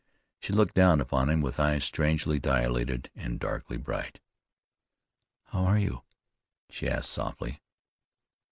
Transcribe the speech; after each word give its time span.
She 0.39 0.51
looked 0.51 0.73
down 0.73 0.99
upon 0.99 1.29
him 1.29 1.41
with 1.41 1.59
eyes 1.59 1.83
strangely 1.83 2.39
dilated, 2.39 3.11
and 3.13 3.39
darkly 3.39 3.77
bright. 3.77 4.19
"How 5.49 5.63
are 5.65 5.77
you?" 5.77 6.01
she 6.71 6.89
asked 6.89 7.11
softly. 7.11 7.61